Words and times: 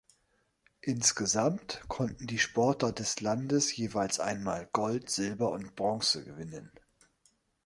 Insgesamt 0.81 1.83
konnten 1.87 2.25
die 2.25 2.39
Sportler 2.39 2.91
des 2.91 3.19
Landes 3.21 3.75
jeweils 3.77 4.19
einmal 4.19 4.67
Gold, 4.73 5.11
Silber 5.11 5.51
und 5.51 5.75
Bronze 5.75 6.23
gewinnen. 6.25 6.71